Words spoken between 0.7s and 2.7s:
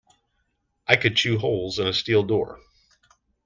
I could chew holes in a steel door.